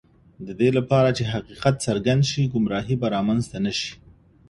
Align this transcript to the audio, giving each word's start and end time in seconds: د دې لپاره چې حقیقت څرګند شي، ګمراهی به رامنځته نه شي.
د 0.47 0.49
دې 0.59 0.69
لپاره 0.77 1.09
چې 1.17 1.23
حقیقت 1.33 1.75
څرګند 1.85 2.23
شي، 2.31 2.43
ګمراهی 2.53 2.95
به 3.01 3.07
رامنځته 3.15 3.57
نه 3.65 3.71
شي. 3.79 3.91